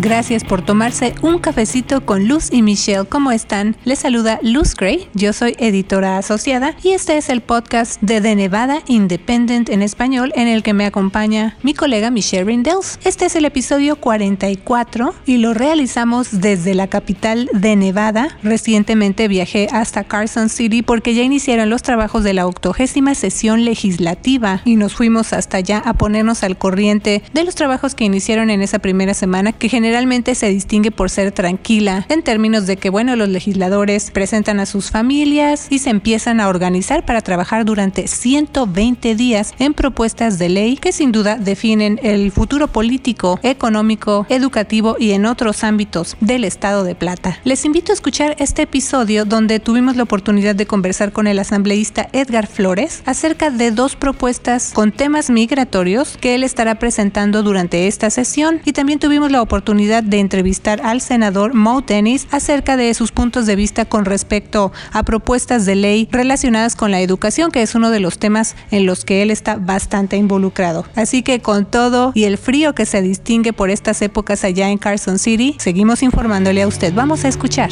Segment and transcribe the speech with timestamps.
[0.00, 3.04] Gracias por tomarse un cafecito con Luz y Michelle.
[3.08, 3.74] ¿Cómo están?
[3.84, 5.08] Les saluda Luz Gray.
[5.12, 10.32] Yo soy editora asociada y este es el podcast de The Nevada Independent en español
[10.36, 13.00] en el que me acompaña mi colega Michelle Rindels.
[13.02, 18.38] Este es el episodio 44 y lo realizamos desde la capital de Nevada.
[18.44, 24.62] Recientemente viajé hasta Carson City porque ya iniciaron los trabajos de la octogésima sesión legislativa
[24.64, 28.62] y nos fuimos hasta allá a ponernos al corriente de los trabajos que iniciaron en
[28.62, 33.16] esa primera semana que generalmente se distingue por ser tranquila, en términos de que, bueno,
[33.16, 39.14] los legisladores presentan a sus familias y se empiezan a organizar para trabajar durante 120
[39.14, 45.12] días en propuestas de ley que sin duda definen el futuro político, económico, educativo y
[45.12, 47.38] en otros ámbitos del estado de Plata.
[47.44, 52.10] Les invito a escuchar este episodio donde tuvimos la oportunidad de conversar con el asambleísta
[52.12, 58.10] Edgar Flores acerca de dos propuestas con temas migratorios que él estará presentando durante esta
[58.10, 63.12] sesión y también tuvimos la oportunidad de entrevistar al senador Mo Dennis acerca de sus
[63.12, 67.74] puntos de vista con respecto a propuestas de ley relacionadas con la educación, que es
[67.74, 70.86] uno de los temas en los que él está bastante involucrado.
[70.94, 74.78] Así que con todo y el frío que se distingue por estas épocas allá en
[74.78, 76.94] Carson City, seguimos informándole a usted.
[76.94, 77.70] Vamos a escuchar.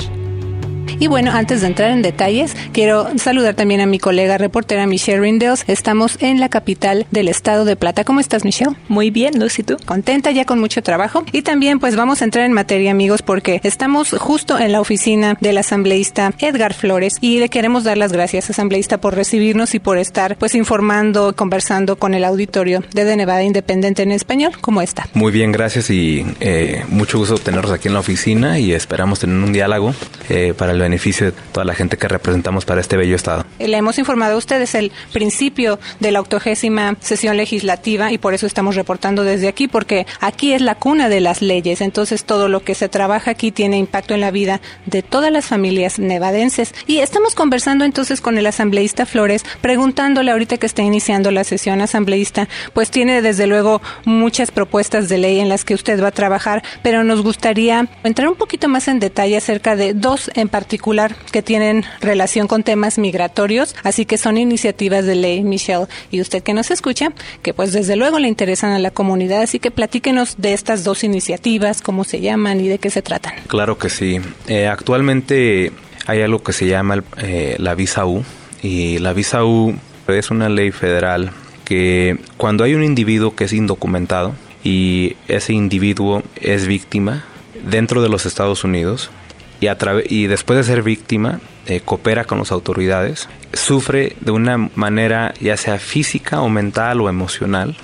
[0.98, 5.20] Y bueno, antes de entrar en detalles, quiero saludar también a mi colega reportera Michelle
[5.20, 5.64] Rindels.
[5.66, 8.04] Estamos en la capital del estado de Plata.
[8.04, 8.76] ¿Cómo estás, Michelle?
[8.88, 9.76] Muy bien, Lucy, ¿tú?
[9.84, 11.24] Contenta ya con mucho trabajo.
[11.32, 15.36] Y también pues vamos a entrar en materia, amigos, porque estamos justo en la oficina
[15.40, 19.98] del asambleísta Edgar Flores y le queremos dar las gracias, asambleísta, por recibirnos y por
[19.98, 24.52] estar pues informando, conversando con el auditorio de De Nevada Independiente en español.
[24.60, 25.08] ¿Cómo está?
[25.14, 29.36] Muy bien, gracias y eh, mucho gusto tenerlos aquí en la oficina y esperamos tener
[29.36, 29.94] un diálogo
[30.28, 33.44] eh, para el beneficio de toda la gente que representamos para este bello Estado.
[33.58, 38.46] Le hemos informado a ustedes el principio de la octogésima sesión legislativa y por eso
[38.46, 42.60] estamos reportando desde aquí, porque aquí es la cuna de las leyes, entonces todo lo
[42.60, 46.74] que se trabaja aquí tiene impacto en la vida de todas las familias nevadenses.
[46.86, 51.80] Y estamos conversando entonces con el asambleísta Flores, preguntándole ahorita que está iniciando la sesión
[51.80, 56.12] asambleísta, pues tiene desde luego muchas propuestas de ley en las que usted va a
[56.12, 60.65] trabajar, pero nos gustaría entrar un poquito más en detalle acerca de dos en particular
[60.66, 66.20] particular que tienen relación con temas migratorios, así que son iniciativas de ley, Michelle, y
[66.20, 67.12] usted que nos escucha,
[67.42, 71.04] que pues desde luego le interesan a la comunidad, así que platíquenos de estas dos
[71.04, 73.34] iniciativas, cómo se llaman y de qué se tratan.
[73.46, 74.20] Claro que sí.
[74.48, 75.70] Eh, actualmente
[76.06, 78.24] hay algo que se llama eh, la visa U,
[78.60, 79.72] y la visa U
[80.08, 81.30] es una ley federal
[81.64, 84.34] que cuando hay un individuo que es indocumentado
[84.64, 87.24] y ese individuo es víctima
[87.70, 89.10] dentro de los Estados Unidos,
[89.60, 89.68] y,
[90.14, 95.56] y después de ser víctima eh, coopera con las autoridades, sufre de una manera ya
[95.56, 97.76] sea física o mental o emocional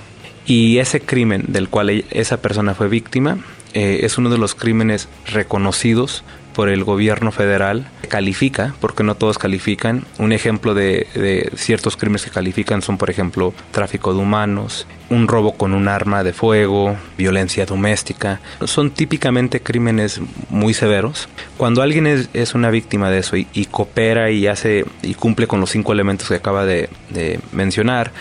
[0.45, 3.39] y ese crimen del cual esa persona fue víctima
[3.73, 9.37] eh, es uno de los crímenes reconocidos por el gobierno federal califica, porque no todos
[9.37, 10.05] califican.
[10.19, 15.53] Un ejemplo de, ciertos crímenes que califican son, por ejemplo, tráfico de humanos, un robo
[15.53, 18.39] con un arma de fuego, violencia doméstica.
[18.65, 21.27] Son típicamente crímenes muy severos.
[21.57, 25.71] Cuando alguien es, una víctima de eso y, coopera y hace y cumple con los
[25.71, 28.11] cinco elementos que acaba de, de mencionar,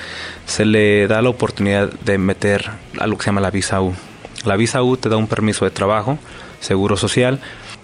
[0.47, 3.95] se le da la oportunidad de meter algo que se llama la visa U.
[4.45, 6.19] La visa U te da un permiso de trabajo,
[6.61, 7.41] seguro social,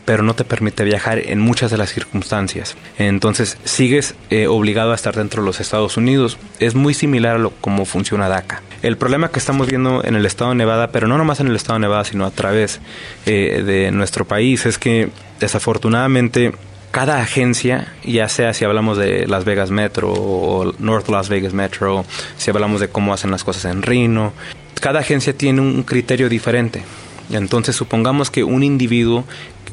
[0.08, 2.78] pero no te permite viajar en muchas de las circunstancias.
[2.96, 6.38] Entonces sigues eh, obligado a estar dentro de los Estados Unidos.
[6.60, 8.62] Es muy similar a lo cómo funciona DACA.
[8.80, 11.56] El problema que estamos viendo en el estado de Nevada, pero no nomás en el
[11.56, 12.80] estado de Nevada, sino a través
[13.26, 15.10] eh, de nuestro país, es que
[15.40, 16.54] desafortunadamente
[16.90, 22.06] cada agencia, ya sea si hablamos de Las Vegas Metro o North Las Vegas Metro,
[22.38, 24.32] si hablamos de cómo hacen las cosas en Reno,
[24.80, 26.82] cada agencia tiene un criterio diferente.
[27.30, 29.24] Entonces supongamos que un individuo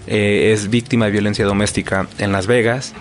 [0.07, 2.93] eh, es víctima de violencia doméstica en Las Vegas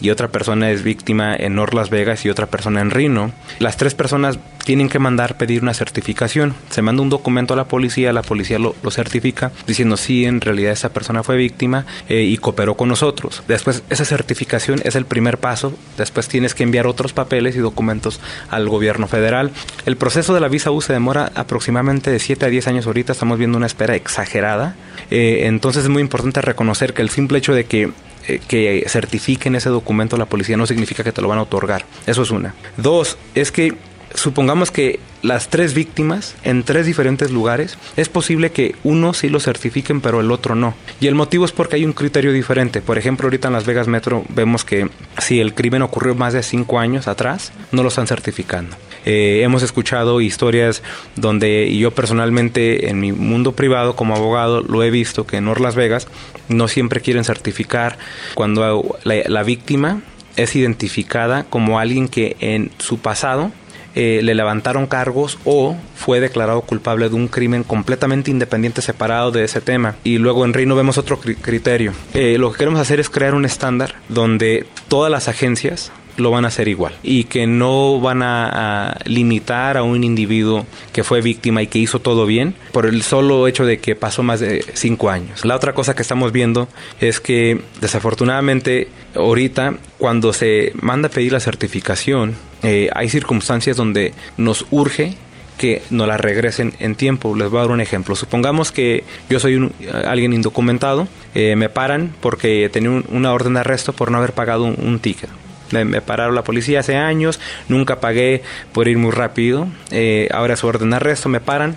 [0.00, 3.32] y otra persona es víctima en North Las Vegas y otra persona en Reno.
[3.60, 6.54] Las tres personas tienen que mandar pedir una certificación.
[6.70, 10.72] Se manda un documento a la policía, la policía lo, certifica diciendo sí, en realidad
[10.72, 13.42] esa persona fue víctima eh, y cooperó con nosotros.
[13.48, 15.72] Después esa certificación es el primer paso.
[15.96, 18.20] Después tienes que enviar otros papeles y documentos
[18.50, 19.50] al gobierno federal.
[19.86, 23.12] El proceso de la visa U se demora aproximadamente de 7 a 10 años ahorita.
[23.12, 24.76] Estamos viendo una espera exagerada.
[25.10, 27.90] Eh, entonces es muy importante reconocer que el simple hecho de que
[28.28, 31.84] eh, que certifiquen ese documento la policía no significa que te lo van a otorgar.
[32.06, 32.54] Eso es una.
[32.76, 33.74] Dos, es que
[34.14, 39.40] supongamos que las tres víctimas en tres diferentes lugares, es posible que uno sí lo
[39.40, 40.74] certifiquen, pero el otro no.
[41.00, 42.82] Y el motivo es porque hay un criterio diferente.
[42.82, 44.88] Por ejemplo, ahorita en Las Vegas Metro vemos que
[45.18, 48.76] si el crimen ocurrió más de cinco años atrás, no lo están certificando.
[49.04, 50.82] Eh, hemos escuchado historias
[51.16, 55.74] donde yo personalmente en mi mundo privado como abogado lo he visto que en Las
[55.74, 56.06] Vegas
[56.48, 57.98] no siempre quieren certificar
[58.34, 60.02] cuando la víctima
[60.36, 63.50] es identificada como alguien que en su pasado
[63.94, 69.44] eh, le levantaron cargos o fue declarado culpable de un crimen completamente independiente, separado de
[69.44, 69.96] ese tema.
[70.04, 71.92] Y luego en Reino vemos otro criterio.
[72.14, 76.44] Eh, lo que queremos hacer es crear un estándar donde todas las agencias lo van
[76.44, 81.62] a hacer igual y que no van a, limitar a un individuo que fue víctima
[81.62, 85.10] y que hizo todo bien por el solo hecho de que pasó más de cinco
[85.10, 85.44] años.
[85.44, 86.68] La otra cosa que estamos viendo
[87.00, 94.12] es que desafortunadamente ahorita cuando se manda a pedir la certificación eh, hay circunstancias donde
[94.36, 95.14] nos urge
[95.58, 97.36] que nos la regresen en tiempo.
[97.36, 98.16] Les voy a dar un ejemplo.
[98.16, 99.72] Supongamos que yo soy un,
[100.06, 104.64] alguien indocumentado, eh, me paran porque tenía una orden de arresto por no haber pagado
[104.64, 105.30] un ticket
[105.72, 108.42] me, pararon la policía hace años, nunca pagué
[108.72, 111.76] por ir muy rápido, eh, ahora su orden de arresto, me paran,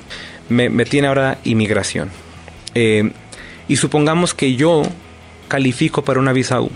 [0.50, 2.10] me, tiene ahora inmigración.
[2.74, 3.12] Eh,
[3.68, 4.84] y supongamos que yo
[5.48, 6.70] califico para una visa U.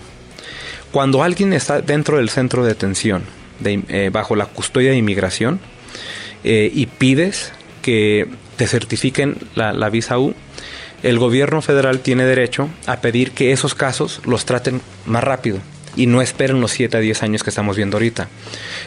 [0.90, 3.22] Cuando alguien está dentro del centro de detención,
[3.64, 5.60] eh, bajo la custodia de inmigración,
[6.42, 7.52] y pides
[7.82, 8.26] que
[8.56, 10.34] te certifiquen la, visa U,
[11.02, 15.60] el gobierno federal tiene derecho a pedir que esos casos los traten más rápido
[15.96, 18.28] y no esperen los 7 a 10 años que estamos viendo ahorita.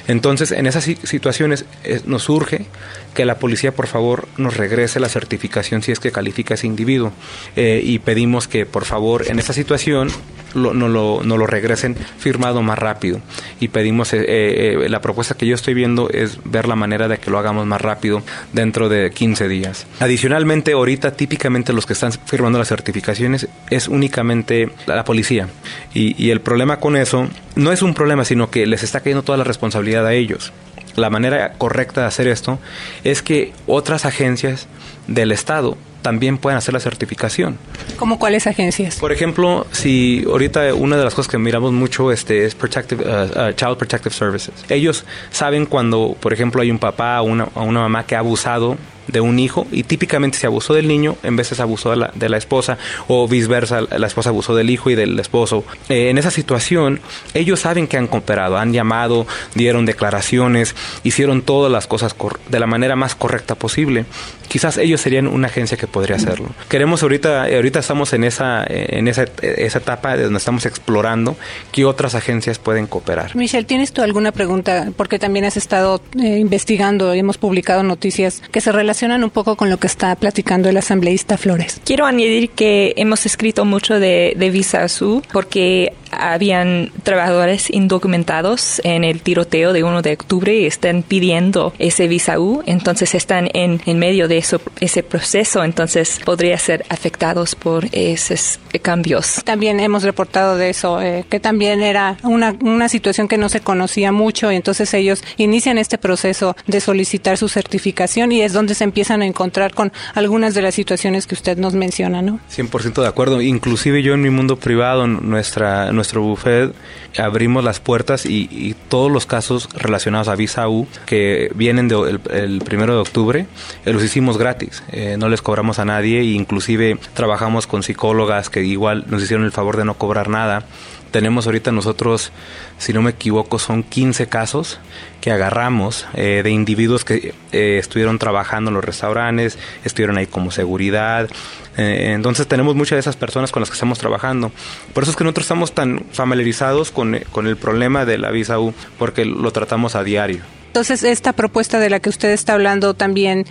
[0.08, 2.66] Entonces, en esas situaciones eh, nos urge
[3.14, 7.12] que la policía, por favor, nos regrese la certificación si es que califica ese individuo.
[7.56, 10.10] Eh, y pedimos que, por favor, en esa situación
[10.54, 13.20] lo, no, lo, regresen firmado más rápido.
[13.60, 17.18] Y pedimos, eh, eh, la propuesta que yo estoy viendo es ver la manera de
[17.18, 18.22] que lo hagamos más rápido
[18.54, 19.86] dentro de 15 días.
[20.00, 25.48] Adicionalmente, ahorita típicamente los que están firmando las certificaciones es únicamente la policía.
[25.94, 29.24] Y, y el problema con eso no es un problema, sino que les está cayendo
[29.24, 30.54] toda la responsabilidad a ellos
[30.96, 32.60] la manera correcta de hacer esto
[33.04, 34.68] es que otras agencias
[35.08, 37.58] del Estado también pueden hacer la certificación.
[37.98, 38.98] ¿Cómo cuáles agencias?
[38.98, 43.50] Por ejemplo, si ahorita una de las cosas que miramos mucho este, es Protective, uh,
[43.50, 44.54] uh, Child Protective Services.
[44.70, 48.78] Ellos saben cuando, por ejemplo, hay un papá o una, una mamá que ha abusado
[49.08, 52.30] de un hijo y típicamente se abusó del niño en se abusó de la, de
[52.30, 52.78] la esposa
[53.08, 55.66] o viceversa, la esposa abusó del hijo y del esposo.
[55.90, 57.02] Eh, en esa situación,
[57.34, 62.16] ellos saben que han cooperado, han llamado, dieron declaraciones, hicieron todas las cosas
[62.50, 64.06] de la manera más correcta posible.
[64.48, 66.48] Quizás ellos serían una agencia que podría hacerlo.
[66.70, 71.36] Queremos ahorita, ahorita estamos en esa, en esa, esa etapa de donde estamos explorando
[71.72, 73.36] qué otras agencias pueden cooperar.
[73.36, 74.92] Michelle, ¿tienes tú alguna pregunta?
[74.96, 79.56] Porque también has estado eh, investigando hemos publicado noticias que se relacionan relacionan un poco
[79.56, 81.82] con lo que está platicando el asambleísta Flores.
[81.84, 89.04] Quiero añadir que hemos escrito mucho de, de Visa Azul porque habían trabajadores indocumentados en
[89.04, 93.82] el tiroteo de 1 de octubre y están pidiendo ese visa U, entonces están en,
[93.86, 99.42] en medio de eso, ese proceso, entonces podría ser afectados por esos cambios.
[99.44, 103.62] También hemos reportado de eso, eh, que también era una, una situación que no se
[103.62, 108.76] conocía mucho y entonces ellos inician este proceso de solicitar su certificación y es donde
[108.76, 112.40] se empiezan a encontrar con algunas de las situaciones que usted nos menciona, ¿no?
[112.56, 116.74] 100% de acuerdo, inclusive yo en mi mundo privado, nuestra nuestro buffet
[117.18, 122.60] abrimos las puertas y, todos los casos relacionados a Visa U que vienen del el
[122.60, 123.48] primero de octubre
[123.86, 128.50] eh, los hicimos gratis, eh, no les cobramos a nadie e inclusive trabajamos con psicólogas
[128.50, 130.66] que igual nos hicieron el favor de no cobrar nada
[131.14, 132.32] tenemos ahorita nosotros,
[132.80, 134.80] si no me equivoco, son 15 casos
[135.22, 140.50] que agarramos eh, de individuos que eh, estuvieron trabajando en los restaurantes, estuvieron ahí como
[140.50, 141.30] seguridad.
[141.78, 144.52] Eh, entonces tenemos muchas de esas personas con las que estamos trabajando.
[144.94, 148.60] Por eso es que nosotros estamos tan familiarizados con, con el problema de la visa
[148.60, 150.42] U, porque lo tratamos a diario.
[150.68, 153.46] Entonces, esta propuesta de la que usted está hablando también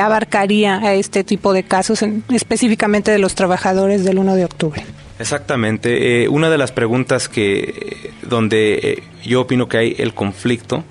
[0.00, 4.84] abarcaría a este tipo de casos, específicamente de los trabajadores del 1 de octubre.
[5.22, 6.24] Exactamente.
[6.24, 10.84] Eh, una de las preguntas que donde eh, yo opino que hay el conflicto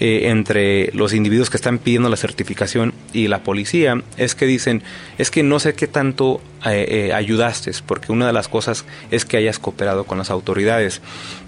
[0.00, 4.82] eh, entre los individuos que están pidiendo la certificación y la policía es que dicen
[5.18, 9.58] es que no sé qué tanto ayudaste porque una de las cosas es que hayas
[9.58, 11.00] cooperado con las autoridades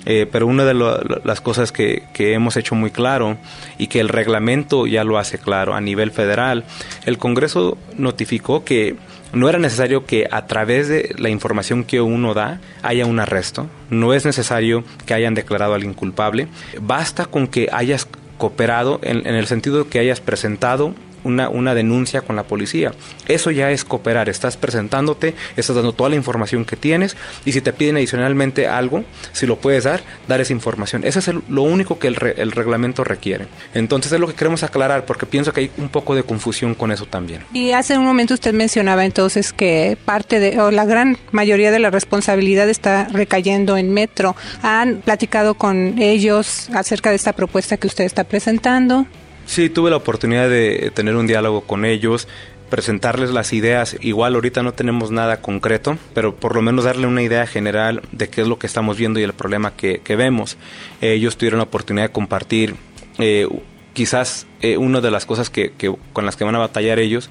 [0.05, 3.37] pero una de las cosas que, que hemos hecho muy claro
[3.77, 6.65] y que el reglamento ya lo hace claro a nivel federal
[7.05, 8.97] el Congreso notificó que
[9.33, 13.67] no era necesario que a través de la información que uno da haya un arresto.
[13.91, 16.49] No es necesario que hayan declarado al inculpable.
[16.81, 18.07] Basta con que hayas
[18.43, 22.93] cooperado en, en el sentido que hayas presentado una, una denuncia con la policía.
[23.29, 27.61] Eso ya es cooperar, estás presentándote, estás dando toda la información que tienes y si
[27.61, 31.05] te piden adicionalmente algo, si lo puedes dar, dar esa información.
[31.05, 33.47] Eso es lo único que el, el reglamento requiere.
[33.75, 36.93] Entonces es lo que queremos aclarar porque pienso que hay un poco de confusión con
[36.93, 37.45] eso también.
[37.53, 41.79] Y hace un momento usted mencionaba entonces que parte de, o la gran mayoría de
[41.79, 44.37] la responsabilidad está recayendo en Metro.
[44.63, 49.07] ¿Han platicado con ellos acerca de esta propuesta que usted está presentando?
[49.47, 52.29] Sí, tuve la oportunidad de tener un diálogo con ellos,
[52.73, 53.99] presentarles las ideas.
[54.01, 58.31] Igual ahorita no tenemos nada concreto, pero por lo menos darle una idea general de
[58.31, 60.57] qué es lo que estamos viendo y el problema que, vemos.
[61.03, 62.75] ellos tuvieron la oportunidad de compartir
[63.19, 63.47] eh,
[63.93, 65.73] quizás eh, una de las cosas que,
[66.15, 67.29] con las que van a batallar ellos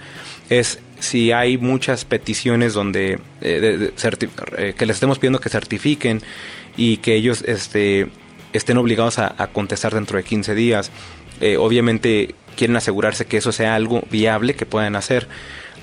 [0.49, 6.21] es si hay muchas peticiones donde eh, que les estemos pidiendo que certifiquen
[6.77, 8.09] y que ellos este,
[8.53, 10.91] estén obligados a, a contestar dentro de 15 días
[11.41, 15.27] eh, obviamente quieren asegurarse que eso sea algo viable que puedan hacer.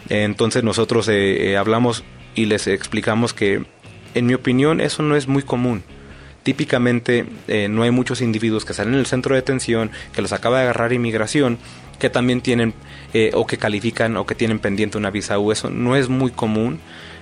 [0.08, 3.64] entonces nosotros eh, eh, hablamos y les explicamos que,
[4.14, 5.82] en mi opinión, eso no es muy común.
[6.44, 7.26] Típicamente
[7.68, 10.62] no hay muchos individuos que salen en el centro de detención, que los acaba de
[10.62, 11.58] agarrar inmigración,
[11.98, 12.74] que también tienen
[13.34, 15.52] o que califican o que tienen pendiente una visa U.
[15.52, 16.80] Eso no es muy común.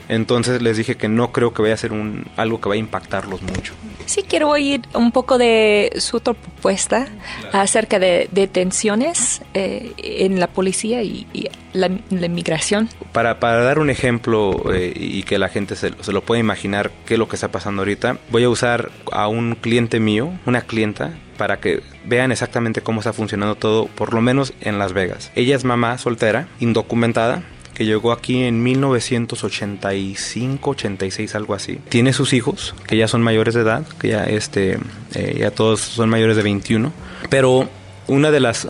[0.09, 2.85] Entonces les dije que no creo que vaya a ser un, algo que vaya a
[2.85, 3.75] impactarlos mucho.
[4.05, 7.09] Sí, quiero oír un poco de su otra propuesta
[7.53, 11.27] acerca de detenciones eh, en la policía y,
[11.73, 12.89] la, inmigración.
[13.13, 16.93] Para, para, dar un ejemplo eh, y que la gente se, se lo pueda imaginar
[17.05, 20.63] qué es lo que está pasando ahorita, voy a usar a un cliente mío, una
[20.63, 25.31] clienta, para que vean exactamente cómo está funcionando todo, por lo menos en Las Vegas.
[25.35, 27.43] Ella es mamá soltera, indocumentada,
[27.75, 31.79] que llegó aquí en 1985, 86, algo así.
[31.91, 34.79] Tiene sus hijos, que ya son mayores de edad, que ya, este,
[35.15, 36.93] eh, ya todos son mayores de 21.
[37.29, 37.69] Pero
[38.07, 38.69] una de las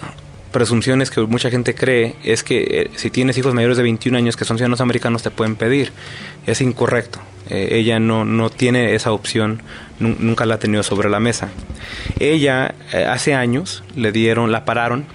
[0.51, 4.37] presunciones que mucha gente cree es que eh, si tienes hijos mayores de 21 años
[4.37, 5.93] que son ciudadanos americanos te pueden pedir.
[6.47, 7.21] Es incorrecto.
[7.49, 9.63] Eh, ella no, no tiene esa opción,
[10.01, 11.49] nunca la ha tenido sobre la mesa.
[12.19, 12.75] Ella
[13.09, 15.07] hace años le dieron, la pararon,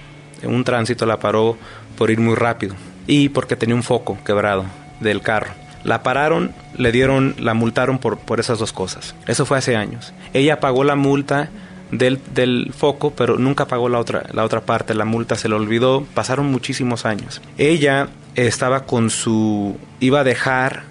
[0.42, 1.56] un tránsito la paró
[1.96, 2.74] por ir muy rápido
[3.06, 4.64] y porque tenía un foco quebrado
[5.00, 5.52] del carro.
[5.84, 9.14] La pararon, le dieron, la multaron por, por esas dos cosas.
[9.26, 10.12] Eso fue hace años.
[10.32, 11.50] Ella pagó la multa
[11.90, 14.94] del, del, foco, pero nunca pagó la otra, la otra parte.
[14.94, 16.06] La multa se le olvidó.
[16.14, 17.42] Pasaron muchísimos años.
[17.58, 19.76] Ella estaba con su...
[19.98, 20.84] iba a dejar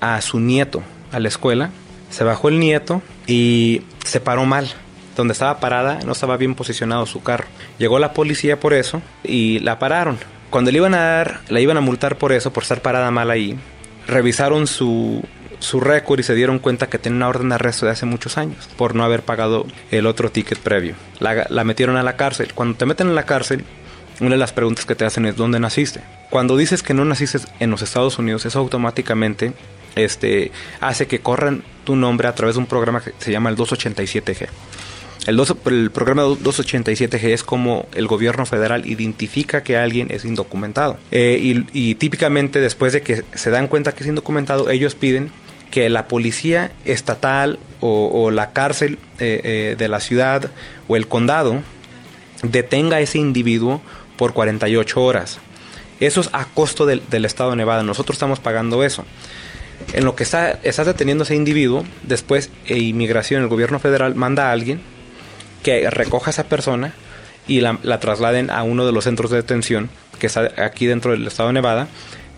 [0.00, 1.70] a su nieto a la escuela.
[2.10, 4.68] Se bajó el nieto y se paró mal.
[5.16, 7.46] Donde estaba parada no estaba bien posicionado su carro.
[7.78, 10.18] Llegó la policía por eso y la pararon
[10.50, 13.30] cuando le iban a dar, la iban a multar por eso, por estar parada mal
[13.30, 13.56] ahí,
[14.06, 15.22] revisaron su,
[15.60, 18.36] su récord y se dieron cuenta que tenía una orden de arresto de hace muchos
[18.36, 20.96] años por no haber pagado el otro ticket previo.
[21.20, 22.52] La, la, metieron a la cárcel.
[22.52, 23.64] Cuando te meten en la cárcel,
[24.20, 26.00] una de las preguntas que te hacen es ¿dónde naciste?
[26.30, 29.52] Cuando dices que no naciste en los Estados Unidos, eso automáticamente
[29.96, 33.56] este, hace que corran tu nombre a través de un programa que se llama el
[33.56, 34.48] 287G.
[35.26, 40.98] El, el programa 287G es como el gobierno federal identifica que alguien es indocumentado.
[41.10, 45.30] Eh, y, típicamente después de que se dan cuenta que es indocumentado, ellos piden
[45.70, 50.50] que la policía estatal o, la cárcel eh, eh, de la ciudad
[50.88, 51.62] o el condado
[52.42, 53.80] detenga a ese individuo
[54.16, 55.38] por 48 horas.
[56.00, 57.82] Eso es a costo del, estado de Nevada.
[57.82, 59.04] Nosotros estamos pagando eso.
[59.92, 64.52] En lo que está, estás deteniendo ese individuo, después inmigración, el gobierno federal manda a
[64.52, 64.80] alguien
[65.62, 66.94] que recoja a esa persona
[67.46, 71.26] y la, trasladen a uno de los centros de detención que está aquí dentro del
[71.26, 71.88] estado de Nevada,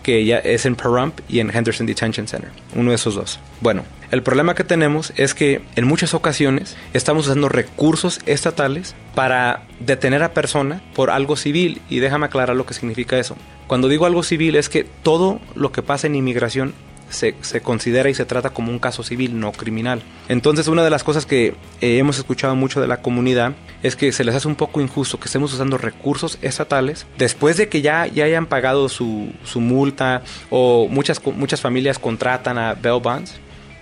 [0.01, 3.39] que ya es en Pahrump y en Henderson Detention Center, uno de esos dos.
[3.61, 9.63] Bueno, el problema que tenemos es que en muchas ocasiones estamos usando recursos estatales para
[9.79, 13.37] detener a persona por algo civil y déjame aclarar lo que significa eso.
[13.67, 16.73] Cuando digo algo civil es que todo lo que pasa en inmigración
[17.13, 20.01] se, considera y se trata como un caso civil, no criminal.
[20.27, 24.11] Entonces, una de las cosas que eh, hemos escuchado mucho de la comunidad es que
[24.11, 28.07] se les hace un poco injusto que estemos usando recursos estatales después de que ya,
[28.07, 33.39] ya hayan pagado su, su multa o muchas, muchas familias contratan a bail bonds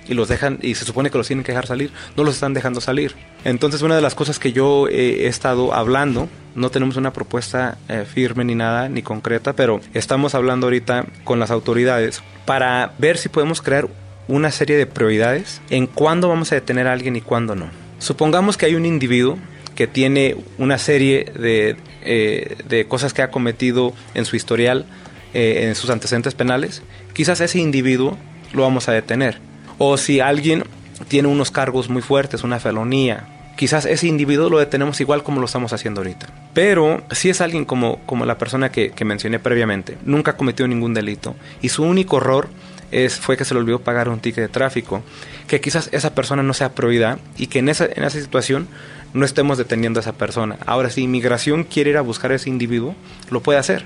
[0.08, 2.54] y los dejan y se supone que los tienen que dejar salir, no los están
[2.54, 3.16] dejando salir.
[3.44, 8.06] Entonces una de las cosas que yo he estado hablando, no tenemos una propuesta eh,
[8.12, 13.30] firme ni nada, ni concreta, pero estamos hablando ahorita con las autoridades para ver si
[13.30, 13.88] podemos crear
[14.28, 17.70] una serie de prioridades en cuándo vamos a detener a alguien y cuándo no.
[18.00, 19.38] Supongamos que hay un individuo
[19.76, 24.86] que tiene una serie de, eh, de cosas que ha cometido en su historial,
[25.34, 26.82] eh, en sus antecedentes penales,
[27.14, 28.18] quizás ese individuo
[28.54, 29.40] lo vamos a detener
[29.84, 30.64] o si alguien
[31.08, 35.48] tiene unos cargos muy fuertes, una felonía, quizás ese individuo lo detenemos igual como lo
[35.48, 36.28] estamos haciendo ahorita.
[36.54, 41.36] Pero si es alguien como, como la persona que, mencioné previamente, nunca cometió ningún delito
[41.64, 42.48] y su único error
[42.92, 45.02] es, fue que se le olvidó pagar un ticket de tráfico,
[45.48, 48.68] que quizás esa persona no sea prioridad y que en esa, en esa situación
[49.16, 50.58] no estemos deteniendo a esa persona.
[50.68, 52.94] Ahora, si inmigración quiere ir a buscar a ese individuo,
[53.32, 53.86] lo puede hacer.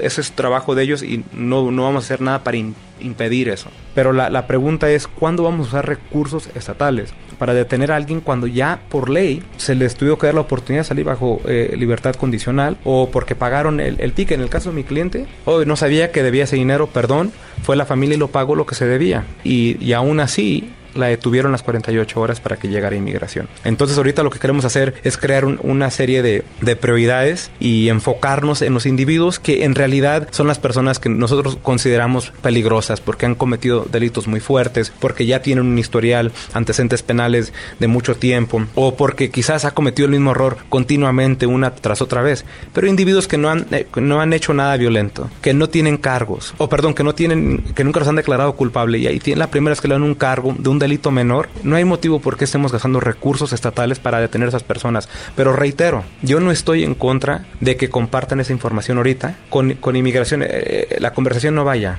[0.00, 3.70] Ese es trabajo de ellos y no, no vamos a hacer nada para impedir eso.
[3.94, 8.20] Pero la, la, pregunta es, ¿cuándo vamos a usar recursos estatales para detener a alguien
[8.20, 11.74] cuando ya por ley se les tuvo que dar la oportunidad de salir bajo eh,
[11.76, 14.38] libertad condicional o porque pagaron el, el, ticket?
[14.38, 17.76] En el caso de mi cliente, hoy no sabía que debía ese dinero, perdón, fue
[17.76, 19.24] la familia y lo pagó lo que se debía.
[19.44, 23.48] Y, y aún así la detuvieron las 48 horas para que llegara inmigración.
[23.64, 27.88] Entonces ahorita lo que queremos hacer es crear un, una serie de, de, prioridades y
[27.88, 33.26] enfocarnos en los individuos que en realidad son las personas que nosotros consideramos peligrosas porque
[33.26, 38.64] han cometido delitos muy fuertes, porque ya tienen un historial, antecedentes penales de mucho tiempo
[38.74, 42.44] o porque quizás ha cometido el mismo error continuamente una tras otra vez.
[42.72, 46.54] Pero individuos que no han, eh, no han hecho nada violento, que no tienen cargos,
[46.58, 49.50] o perdón, que no tienen, que nunca los han declarado culpable y ahí tienen la
[49.50, 52.36] primera vez que le dan un cargo de un delito menor, no hay motivo por
[52.36, 55.08] qué estemos gastando recursos estatales para detener a esas personas.
[55.36, 59.96] Pero reitero, yo no estoy en contra de que compartan esa información ahorita con, con
[59.96, 60.42] inmigración.
[60.44, 61.98] Eh, la conversación no vaya.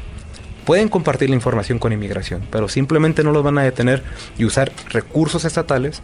[0.65, 4.01] Pueden compartir la información con inmigración, pero simplemente no los van a detener
[4.37, 6.01] y usar recursos estatales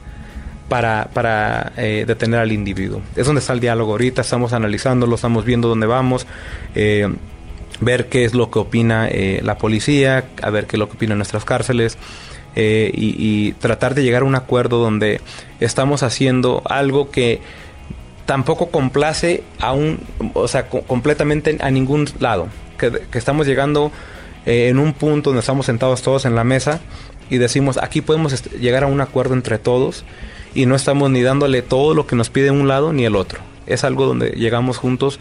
[0.69, 3.01] para, para eh, detener al individuo.
[3.15, 6.27] Es donde está el diálogo ahorita, estamos analizándolo, estamos viendo dónde vamos.
[6.75, 7.09] Eh,
[7.81, 10.95] ver qué es lo que opina eh, la policía, a ver qué es lo que
[10.95, 11.97] opinan nuestras cárceles,
[12.55, 15.21] eh, y, tratar de llegar a un acuerdo donde
[15.59, 17.41] estamos haciendo algo que
[18.25, 19.99] tampoco complace a un,
[20.33, 23.91] o sea, co completamente a ningún lado, que, estamos llegando
[24.45, 26.81] eh, en un punto donde estamos sentados todos en la mesa
[27.29, 30.03] y decimos, aquí podemos llegar a un acuerdo entre todos
[30.53, 33.39] y no estamos ni dándole todo lo que nos pide un lado ni el otro.
[33.65, 35.19] Es algo donde llegamos juntos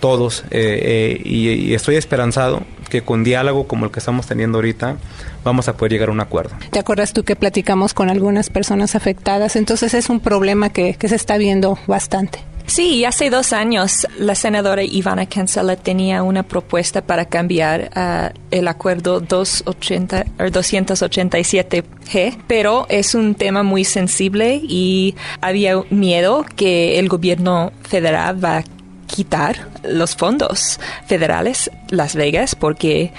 [0.00, 2.62] todos eh, y, estoy esperanzado
[2.92, 4.98] que con diálogo como el que estamos teniendo ahorita
[5.44, 6.54] vamos a poder llegar a un acuerdo.
[6.70, 9.56] ¿Te acuerdas tú que platicamos con algunas personas afectadas?
[9.56, 12.40] Entonces es un problema que, que se está viendo bastante.
[12.66, 18.68] Sí, hace dos años la senadora Ivana Cancela tenía una propuesta para cambiar uh, el
[18.68, 27.72] acuerdo 280, 287G, pero es un tema muy sensible y había miedo que el gobierno
[27.82, 28.64] federal va a
[29.12, 33.12] quitar los fondos federales Las Vegas porque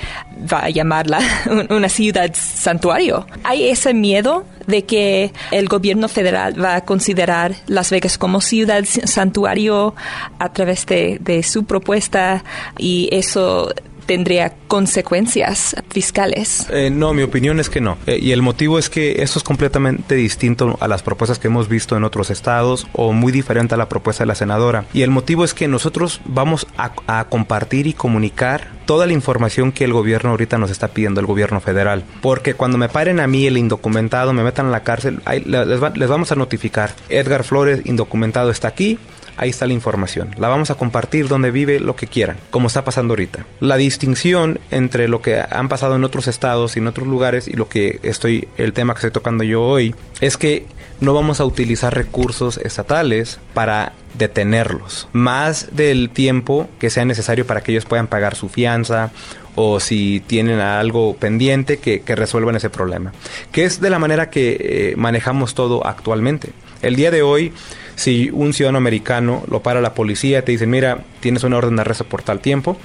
[0.52, 1.20] va a llamarla
[1.70, 3.28] una ciudad santuario.
[3.44, 8.84] Hay ese miedo de que el gobierno federal va a considerar Las Vegas como ciudad
[8.86, 9.94] santuario
[10.40, 12.44] a través de, de su propuesta
[12.78, 13.72] y eso
[14.06, 16.68] tendría consecuencias fiscales.
[16.70, 17.98] Eh, no, mi opinión es que no.
[18.08, 21.68] Eh, y el motivo es que esto es completamente distinto a las propuestas que hemos
[21.68, 24.86] visto en otros estados o muy diferente a la propuesta de la senadora.
[24.94, 26.94] Y el motivo es que nosotros vamos a,
[27.30, 31.62] compartir y comunicar toda la información que el gobierno ahorita nos está pidiendo, el gobierno
[31.62, 32.04] federal.
[32.22, 36.32] Porque cuando me paren a mí el indocumentado, me metan a la cárcel, les vamos
[36.32, 36.94] a notificar.
[37.10, 39.00] Edgar Flores, indocumentado, está aquí
[39.38, 40.36] ahí está la información.
[40.38, 43.46] La vamos a compartir donde vive lo que quieran, como está pasando ahorita.
[43.60, 47.54] La distinción entre lo que han pasado en otros estados y en otros lugares y
[47.54, 50.66] lo que estoy, el tema que estoy tocando yo hoy, es que
[51.00, 57.62] no vamos a utilizar recursos estatales para detenerlos, más del tiempo que sea necesario para
[57.62, 59.12] que ellos puedan pagar su fianza
[59.56, 63.12] o si tienen algo pendiente que, resuelvan ese problema,
[63.52, 66.50] que es de la manera que eh, manejamos todo actualmente.
[66.82, 67.54] El día de hoy,
[67.96, 71.82] si un ciudadano americano lo para la policía, te dicen, mira, tienes una orden de
[71.82, 72.78] arresto por tal tiempo,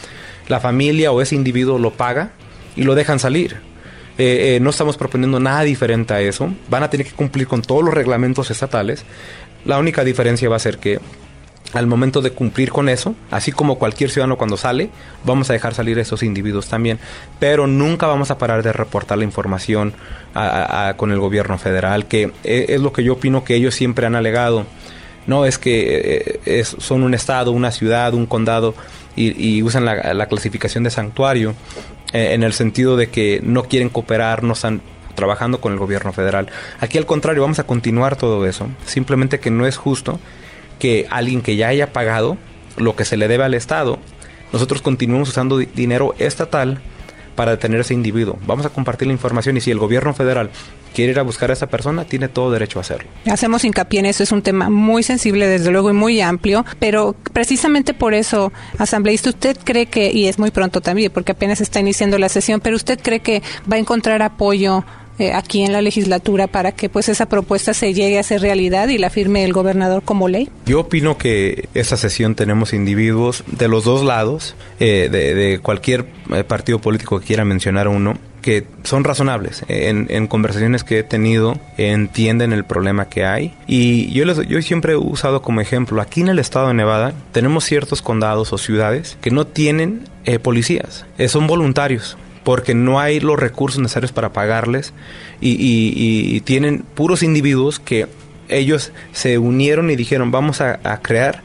[0.49, 2.31] la familia o ese individuo lo paga
[2.77, 3.69] y lo dejan salir.
[4.19, 6.53] Eh, eh, no estamos proponiendo nada diferente a eso.
[6.69, 9.05] Van a tener que cumplir con todos los reglamentos estatales.
[9.65, 10.99] La única diferencia va a ser que
[11.73, 14.91] al momento de cumplir con eso, así como cualquier ciudadano cuando sale,
[15.25, 16.99] vamos a dejar salir a esos individuos también,
[17.39, 19.93] pero nunca vamos a parar de reportar la información
[20.97, 24.15] con el gobierno federal, que es, es, lo que yo opino que ellos siempre han
[24.15, 24.65] alegado.
[25.27, 28.75] No, es que eh, son un estado, una ciudad, un condado
[29.17, 31.55] y, usan la, la, clasificación de santuario
[32.13, 34.81] eh, en el sentido de que no quieren cooperar, no están
[35.15, 36.49] trabajando con el gobierno federal.
[36.81, 40.21] Aquí al contrario, vamos a continuar todo eso, simplemente que no es justo
[40.79, 42.39] que alguien que ya haya pagado
[42.77, 43.99] lo que se le debe al Estado,
[44.53, 46.81] nosotros continuemos usando dinero estatal
[47.35, 48.39] para detener a ese individuo.
[48.47, 50.51] Vamos a compartir la información y si el gobierno federal
[50.95, 53.09] quiere ir a buscar a esa persona, tiene todo derecho a hacerlo.
[53.31, 57.15] Hacemos hincapié en eso, es un tema muy sensible, desde luego, y muy amplio, pero
[57.33, 61.81] precisamente por eso, asambleísta, ¿usted cree que, y es muy pronto también, porque apenas está
[61.81, 64.85] iniciando la sesión, pero usted cree que va a encontrar apoyo
[65.19, 68.87] eh, aquí en la legislatura para que pues esa propuesta se llegue a ser realidad
[68.87, 70.49] y la firme el gobernador como ley?
[70.65, 76.45] Yo opino que esta sesión tenemos individuos de los dos lados, eh, de, cualquier eh,
[76.45, 79.65] partido político que quiera mencionar uno, que son razonables.
[79.69, 83.55] En, conversaciones que he tenido entienden el problema que hay.
[83.67, 87.65] Y yo, yo siempre he usado como ejemplo, aquí en el estado de Nevada tenemos
[87.65, 90.03] ciertos condados o ciudades que no tienen
[90.43, 94.95] policías, son voluntarios porque no hay los recursos necesarios para pagarles
[95.39, 98.07] y, tienen puros individuos que
[98.49, 101.43] ellos se unieron y dijeron vamos a, crear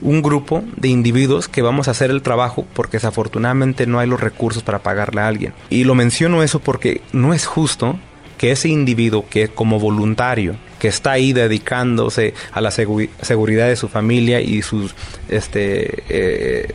[0.00, 4.20] un grupo de individuos que vamos a hacer el trabajo porque desafortunadamente no hay los
[4.20, 5.52] recursos para pagarle a alguien.
[5.70, 7.98] Y lo menciono eso porque no es justo
[8.38, 13.88] que ese individuo que como voluntario que está ahí dedicándose a la seguridad de su
[13.88, 14.94] familia y sus
[15.28, 16.74] este eh,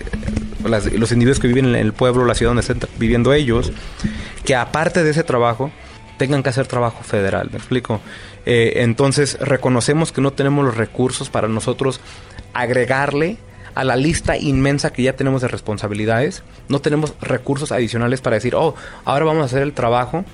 [0.63, 3.71] los individuos que viven en el pueblo, la ciudad donde están viviendo ellos,
[4.45, 5.71] que aparte de ese trabajo,
[6.17, 7.99] tengan que hacer trabajo federal, ¿me explico?
[8.45, 12.01] Eh, entonces reconocemos que no tenemos los recursos para nosotros
[12.53, 13.37] agregarle
[13.75, 18.55] a la lista inmensa que ya tenemos de responsabilidades, no tenemos recursos adicionales para decir,
[18.55, 18.75] oh,
[19.05, 20.25] ahora vamos a hacer el trabajo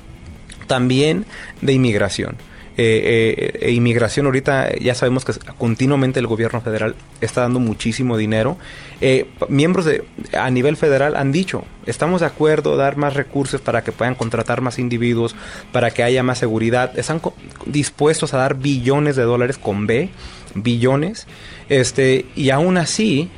[0.68, 1.26] también
[1.62, 2.38] de inmigración.
[2.80, 8.58] Eh, eh, inmigración ahorita ya sabemos que continuamente el gobierno federal está dando muchísimo dinero.
[9.02, 10.04] Eh, miembros de,
[10.38, 14.62] a nivel federal han dicho, estamos de acuerdo dar más recursos para que puedan contratar
[14.62, 15.36] más individuos,
[15.72, 16.98] para que haya más seguridad.
[17.00, 17.20] Están
[17.66, 20.10] dispuestos a dar billones de dólares con B,
[20.54, 21.26] billones.
[21.70, 23.32] Este, y aún así,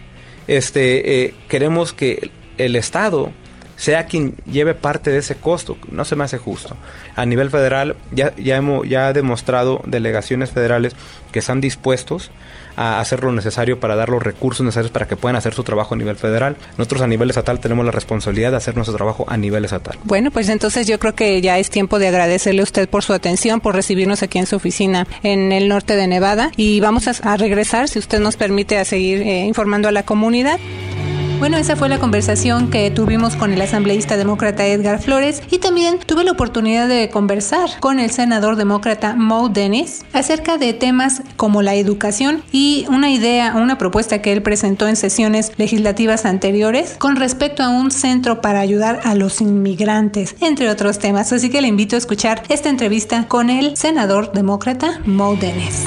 [0.48, 3.32] este, queremos que el Estado
[3.80, 5.78] sea quien lleve parte de ese costo.
[5.90, 6.76] No se me hace justo.
[7.16, 10.98] A nivel federal ya, ya, hemos, ya ha demostrado delegaciones federales
[11.32, 12.30] que están dispuestos
[12.76, 15.96] a hacer lo necesario para dar los recursos necesarios para que puedan hacer su trabajo
[15.96, 16.58] a nivel federal.
[16.78, 19.98] Nosotros a nivel estatal tenemos la responsabilidad de hacer nuestro trabajo a nivel estatal.
[20.04, 23.14] Bueno, pues entonces yo creo que ya es tiempo de agradecerle a usted por su
[23.14, 27.38] atención, por recibirnos aquí en su oficina en el norte de Nevada y vamos a,
[27.38, 30.60] regresar, si usted nos permite, a seguir eh, informando a la comunidad.
[31.40, 35.98] Bueno, esa fue la conversación que tuvimos con el asambleísta demócrata Edgar Flores y también
[35.98, 41.62] tuve la oportunidad de conversar con el senador demócrata Mo Dennis acerca de temas como
[41.62, 47.16] la educación y una idea, una propuesta que él presentó en sesiones legislativas anteriores con
[47.16, 51.32] respecto a un centro para ayudar a los inmigrantes, entre otros temas.
[51.32, 55.86] Así que le invito a escuchar esta entrevista con el senador demócrata Mo Dennis.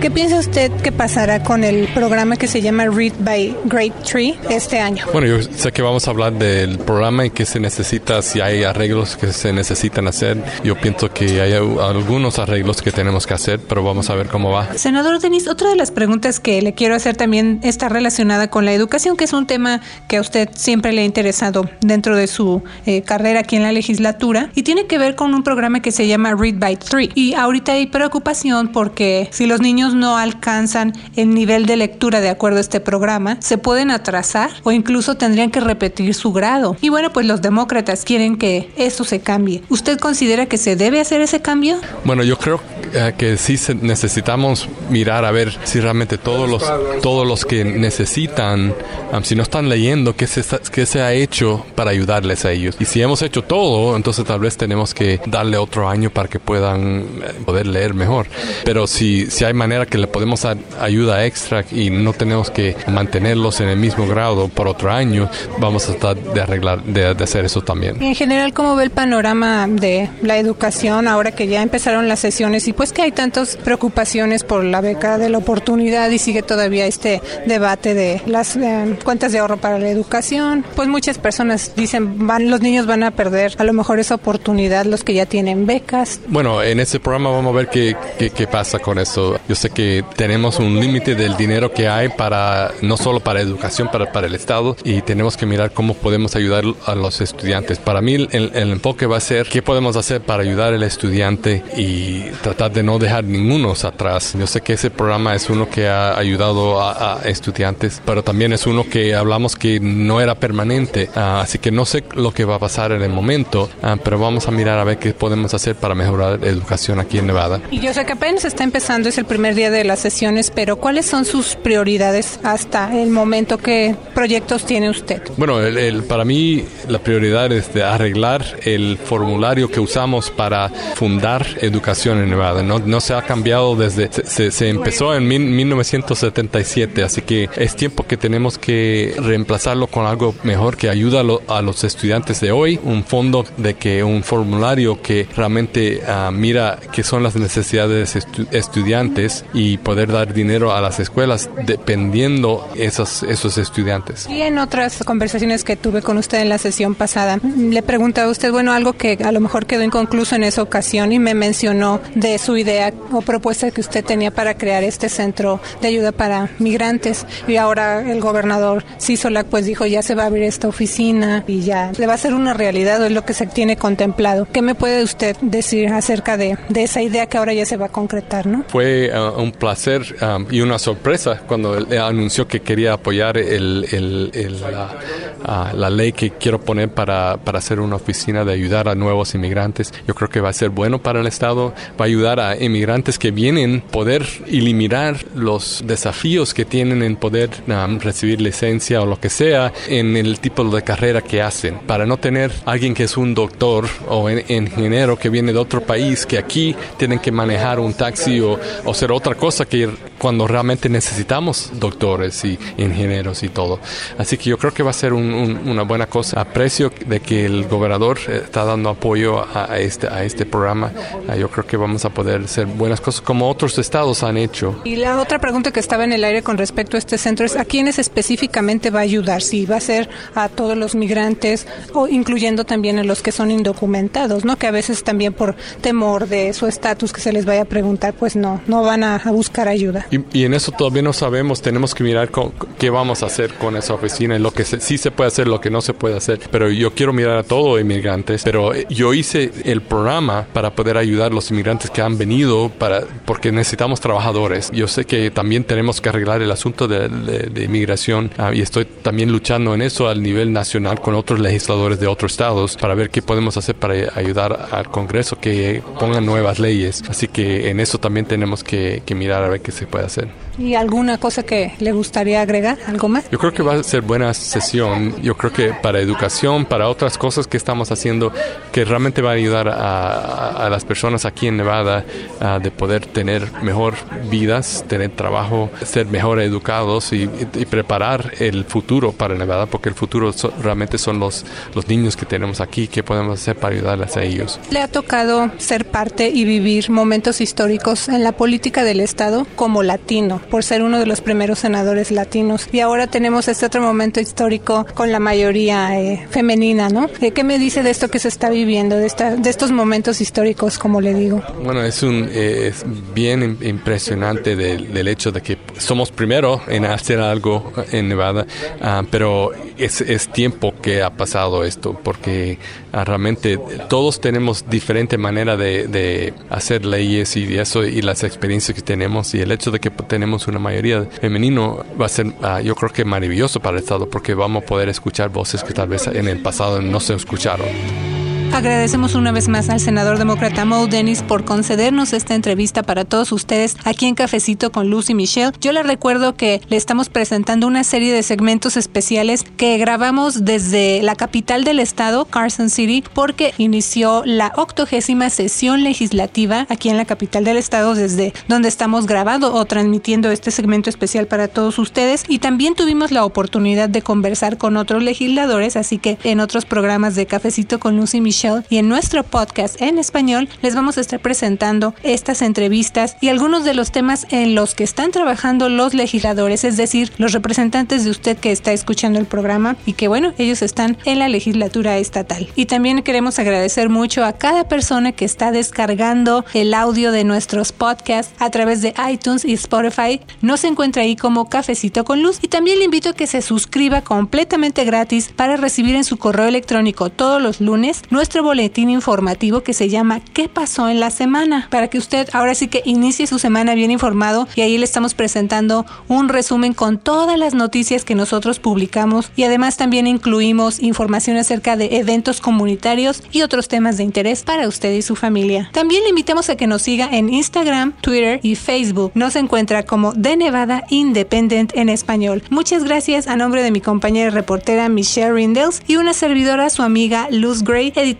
[0.00, 4.34] ¿Qué piensa usted que pasará con el programa que se llama Read by Great Tree
[4.48, 5.04] este año?
[5.12, 8.64] Bueno, yo sé que vamos a hablar del programa y qué se necesita, si hay
[8.64, 10.42] arreglos que se necesitan hacer.
[10.64, 14.50] Yo pienso que hay algunos arreglos que tenemos que hacer, pero vamos a ver cómo
[14.50, 14.72] va.
[14.74, 18.72] Senador Denis, otra de las preguntas que le quiero hacer también está relacionada con la
[18.72, 22.62] educación, que es un tema que a usted siempre le ha interesado dentro de su
[22.86, 26.06] eh, carrera aquí en la legislatura y tiene que ver con un programa que se
[26.06, 27.10] llama Read by Tree.
[27.14, 32.28] Y ahorita hay preocupación porque si los niños no alcanzan el nivel de lectura de
[32.28, 36.76] acuerdo a este programa, se pueden atrasar o incluso tendrían que repetir su grado.
[36.80, 39.62] Y bueno, pues los demócratas quieren que eso se cambie.
[39.68, 41.78] ¿Usted considera que se debe hacer ese cambio?
[42.04, 42.60] Bueno, yo creo
[42.92, 46.62] eh, que sí necesitamos mirar a ver si realmente todos los
[47.02, 48.74] todos los que necesitan,
[49.22, 52.76] si no están leyendo, ¿qué se, qué se ha hecho para ayudarles a ellos.
[52.78, 56.38] Y si hemos hecho todo, entonces tal vez tenemos que darle otro año para que
[56.38, 58.26] puedan eh, poder leer mejor.
[58.64, 62.76] Pero si, si hay manera que le podemos dar ayuda extra y no tenemos que
[62.86, 67.44] mantenerlos en el mismo grado por otro año, vamos a tratar de arreglar, de, hacer
[67.44, 68.02] eso también.
[68.02, 72.68] En general, ¿cómo ve el panorama de la educación ahora que ya empezaron las sesiones
[72.68, 76.86] y pues que hay tantas preocupaciones por la beca de la oportunidad y sigue todavía
[76.86, 80.64] este debate de las eh, cuentas de ahorro para la educación?
[80.76, 84.84] Pues muchas personas dicen, van, los niños van a perder a lo mejor esa oportunidad,
[84.84, 86.20] los que ya tienen becas.
[86.28, 89.38] Bueno, en ese programa vamos a ver qué, qué, qué pasa con eso.
[89.48, 93.88] Yo sé que tenemos un límite del dinero que hay para no solo para educación,
[93.90, 97.78] para, para el Estado y tenemos que mirar cómo podemos ayudar a los estudiantes.
[97.78, 102.22] Para mí el, enfoque va a ser qué podemos hacer para ayudar al estudiante y
[102.42, 104.34] tratar de no dejar ningunos atrás.
[104.38, 108.66] Yo sé que ese programa es uno que ha ayudado a, estudiantes, pero también es
[108.66, 112.56] uno que hablamos que no era permanente, ah, así que no sé lo que va
[112.56, 115.74] a pasar en el momento, ah, pero vamos a mirar a ver qué podemos hacer
[115.74, 117.60] para mejorar educación aquí en Nevada.
[117.70, 120.76] Y yo sé que apenas está empezando, es el primer día de las sesiones, pero
[120.76, 123.58] ¿cuáles son sus prioridades hasta el momento?
[123.58, 125.20] ¿Qué proyectos tiene usted?
[125.36, 131.46] Bueno, el, para mí la prioridad es de arreglar el formulario que usamos para fundar
[131.60, 132.62] educación en Nevada.
[132.62, 138.06] No, no se ha cambiado desde, se, se empezó en 1977, así que es tiempo
[138.06, 143.04] que tenemos que reemplazarlo con algo mejor que ayuda a, los estudiantes de hoy, un
[143.04, 149.44] fondo de que un formulario que realmente uh, mira qué son las necesidades de estudiantes
[149.52, 154.28] y poder dar dinero a las escuelas dependiendo esos, esos estudiantes.
[154.28, 158.30] Y en otras conversaciones que tuve con usted en la sesión pasada, le preguntaba a
[158.30, 162.00] usted, bueno, algo que a lo mejor quedó inconcluso en esa ocasión y me mencionó
[162.14, 166.50] de su idea o propuesta que usted tenía para crear este centro de ayuda para
[166.58, 171.44] migrantes y ahora el gobernador Sisolak pues dijo ya se va a abrir esta oficina
[171.46, 174.46] y ya le va a ser una realidad o es lo que se tiene contemplado.
[174.52, 177.86] ¿Qué me puede usted decir acerca de, de esa idea que ahora ya se va
[177.86, 178.64] a concretar, no?
[178.68, 183.86] Fue uh, un placer um, y una sorpresa cuando él anunció que quería apoyar el,
[183.90, 188.88] el, la, uh, la, ley que quiero poner para, para hacer una oficina de ayudar
[188.88, 189.92] a nuevos inmigrantes.
[190.06, 193.18] Yo creo que va a ser bueno para el Estado, va a ayudar a inmigrantes
[193.18, 199.18] que vienen poder eliminar los desafíos que tienen en poder um, recibir licencia o lo
[199.18, 203.16] que sea en el tipo de carrera que hacen, para no tener alguien que es
[203.16, 207.94] un doctor o ingeniero que viene de otro país que aquí tienen que manejar un
[207.94, 209.86] taxi o, o hacer otra cosa que
[210.20, 213.80] cuando realmente necesitamos doctores y ingenieros y todo.
[214.18, 216.40] Así que yo creo que va a ser una buena cosa.
[216.40, 220.92] Aprecio de que el gobernador eh, está dando apoyo a, este, a este programa.
[221.26, 224.80] Ah, yo creo que vamos a poder hacer buenas cosas como otros estados han hecho.
[224.84, 227.56] Y la otra pregunta que estaba en el aire con respecto a este centro es
[227.56, 232.08] a quiénes específicamente va a ayudar, si va a ser a todos los migrantes o
[232.08, 234.56] incluyendo también a los que son indocumentados, ¿no?
[234.56, 238.14] Que a veces también por temor de su estatus que se les vaya a preguntar,
[238.14, 240.06] pues no, no van a, buscar ayuda.
[240.10, 242.30] Y, en eso todavía no sabemos, tenemos que mirar
[242.78, 245.70] qué vamos a hacer con esa oficina, lo que sí se puede hacer, lo que
[245.70, 249.82] no se puede hacer, pero yo quiero mirar a todos inmigrantes, pero yo hice el
[249.82, 254.70] programa para poder ayudar a los inmigrantes que han venido para porque necesitamos trabajadores.
[254.72, 258.84] Yo sé que también tenemos que arreglar el asunto de, de, inmigración ah, y estoy
[258.84, 263.10] también luchando en eso al nivel nacional con otros legisladores de otros estados para ver
[263.10, 267.02] qué podemos hacer para ayudar al Congreso que pongan nuevas leyes.
[267.08, 270.10] Así que en eso también tenemos que, que mirar a ver qué se puede jeg
[270.10, 270.28] selv.
[270.58, 272.78] ¿Y alguna cosa que le gustaría agregar?
[272.86, 273.30] ¿Algo más?
[273.30, 275.14] Yo creo que va a ser buena sesión.
[275.22, 278.32] Yo creo que para educación, para otras cosas que estamos haciendo,
[278.72, 282.04] que realmente va a ayudar a, las personas aquí en Nevada
[282.40, 283.94] a de poder tener mejor
[284.30, 287.26] vidas, tener trabajo, ser mejor educados y,
[287.70, 290.32] preparar el futuro para Nevada, porque el futuro
[290.62, 294.58] realmente son los, los niños que tenemos aquí, que podemos hacer para ayudarles a ellos.
[294.70, 299.82] ¿Le ha tocado ser parte y vivir momentos históricos en la política del Estado como
[299.82, 300.39] latino?
[300.50, 302.68] Por ser uno de los primeros senadores latinos.
[302.72, 307.08] Y ahora tenemos este otro momento histórico con la mayoría eh, femenina, ¿no?
[307.08, 310.78] ¿Qué me dice de esto que se está viviendo, de, esta, de estos momentos históricos,
[310.78, 311.42] como le digo?
[311.62, 317.20] Bueno, es, un, eh, es bien impresionante del, hecho de que somos primero en hacer
[317.20, 318.46] algo en Nevada,
[318.80, 322.58] ah, pero es, es, tiempo que ha pasado esto, porque
[322.92, 328.82] realmente todos tenemos diferente manera de, de hacer leyes y eso y las experiencias que
[328.82, 332.74] tenemos y el hecho de que tenemos una mayoría femenino, va a ser, ah, yo
[332.74, 336.06] creo que maravilloso para el Estado porque vamos a poder escuchar voces que tal vez
[336.06, 338.09] en el pasado no se escucharon.
[338.52, 343.30] Agradecemos una vez más al senador demócrata Mo Dennis por concedernos esta entrevista para todos
[343.30, 345.52] ustedes aquí en Cafecito con Lucy Michelle.
[345.60, 351.00] Yo les recuerdo que le estamos presentando una serie de segmentos especiales que grabamos desde
[351.02, 357.04] la capital del estado, Carson City, porque inició la octogésima sesión legislativa aquí en la
[357.04, 362.24] capital del estado, desde donde estamos grabando o transmitiendo este segmento especial para todos ustedes.
[362.28, 367.14] Y también tuvimos la oportunidad de conversar con otros legisladores, así que en otros programas
[367.14, 368.39] de Cafecito con Lucy Michelle
[368.70, 373.64] y en nuestro podcast en español les vamos a estar presentando estas entrevistas y algunos
[373.64, 378.10] de los temas en los que están trabajando los legisladores, es decir, los representantes de
[378.10, 382.48] usted que está escuchando el programa y que bueno, ellos están en la legislatura estatal.
[382.56, 387.72] Y también queremos agradecer mucho a cada persona que está descargando el audio de nuestros
[387.72, 390.22] podcasts a través de iTunes y Spotify.
[390.40, 394.00] Nos encuentra ahí como Cafecito con Luz y también le invito a que se suscriba
[394.00, 399.62] completamente gratis para recibir en su correo electrónico todos los lunes nuestro nuestro boletín informativo
[399.62, 401.66] que se llama ¿Qué pasó en la semana?
[401.68, 405.14] Para que usted ahora sí que inicie su semana bien informado y ahí le estamos
[405.14, 411.38] presentando un resumen con todas las noticias que nosotros publicamos y además también incluimos información
[411.38, 415.68] acerca de eventos comunitarios y otros temas de interés para usted y su familia.
[415.72, 419.10] También le invitamos a que nos siga en Instagram, Twitter y Facebook.
[419.16, 422.44] Nos encuentra como De Nevada Independent en español.
[422.48, 427.26] Muchas gracias a nombre de mi compañera reportera Michelle Rindels y una servidora, su amiga
[427.32, 428.19] Luz Gray, editora